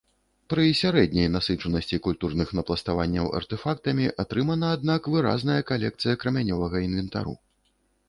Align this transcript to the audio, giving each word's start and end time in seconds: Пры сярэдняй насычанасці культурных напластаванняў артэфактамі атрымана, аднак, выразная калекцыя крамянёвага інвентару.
Пры 0.51 0.63
сярэдняй 0.77 1.27
насычанасці 1.33 1.99
культурных 2.07 2.55
напластаванняў 2.61 3.31
артэфактамі 3.41 4.11
атрымана, 4.27 4.75
аднак, 4.81 5.01
выразная 5.17 5.61
калекцыя 5.71 6.21
крамянёвага 6.25 6.87
інвентару. 6.91 7.33